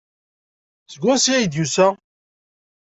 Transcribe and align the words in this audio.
Seg 0.91 1.01
wansi 1.03 1.31
ay 1.33 1.45
d-yusa? 1.45 1.87